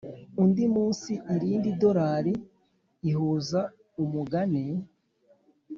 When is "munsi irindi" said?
0.75-1.69